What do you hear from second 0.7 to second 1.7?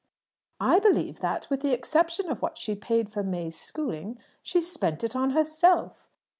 believe that, with